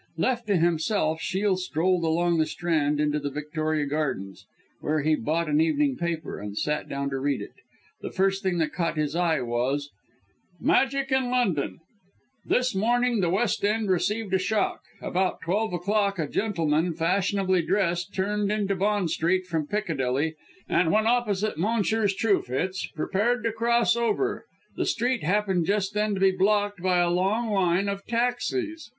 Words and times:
Left 0.17 0.47
to 0.47 0.57
himself, 0.57 1.21
Shiel 1.21 1.57
strolled 1.57 2.03
along 2.03 2.39
the 2.39 2.47
Strand 2.47 2.99
into 2.99 3.19
the 3.19 3.29
Victoria 3.29 3.85
Gardens, 3.85 4.47
where 4.79 5.01
he 5.01 5.13
bought 5.13 5.47
an 5.47 5.61
evening 5.61 5.95
paper, 5.95 6.39
and 6.39 6.57
sat 6.57 6.89
down 6.89 7.11
to 7.11 7.19
read 7.19 7.39
it. 7.39 7.53
The 8.01 8.09
first 8.09 8.41
thing 8.41 8.57
that 8.57 8.73
caught 8.73 8.97
his 8.97 9.15
eye 9.15 9.41
was 9.41 9.91
"MAGIC 10.59 11.11
IN 11.11 11.29
LONDON" 11.29 11.81
"This 12.43 12.73
morning 12.73 13.19
the 13.19 13.29
West 13.29 13.63
End 13.63 13.91
received 13.91 14.33
a 14.33 14.39
shock. 14.39 14.79
About 15.03 15.39
twelve 15.41 15.71
o'clock, 15.71 16.17
a 16.17 16.27
gentleman, 16.27 16.95
fashionably 16.95 17.61
dressed, 17.61 18.11
turned 18.11 18.51
into 18.51 18.75
Bond 18.75 19.11
Street 19.11 19.45
from 19.45 19.67
Piccadilly, 19.67 20.33
and 20.67 20.91
when 20.91 21.05
opposite 21.05 21.59
Messrs. 21.59 22.15
Truefitt's 22.15 22.87
prepared 22.87 23.43
to 23.43 23.51
cross 23.51 23.95
over. 23.95 24.45
The 24.75 24.85
street 24.87 25.21
happened 25.21 25.67
just 25.67 25.93
then 25.93 26.15
to 26.15 26.19
be 26.19 26.31
blocked 26.31 26.81
by 26.81 26.97
a 26.97 27.11
long 27.11 27.51
line 27.51 27.87
of 27.87 28.03
taxis. 28.07 28.89